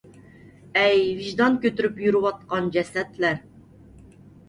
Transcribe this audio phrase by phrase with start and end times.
[0.83, 3.43] ئەي ۋىجدان كۆتۈرۈپ يۈرۈۋاتقان جەسەتلەر!!!